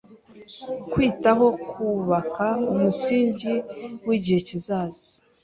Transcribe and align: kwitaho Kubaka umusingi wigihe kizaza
kwitaho 0.91 1.45
Kubaka 1.69 2.47
umusingi 2.73 3.53
wigihe 4.07 4.39
kizaza 4.47 5.03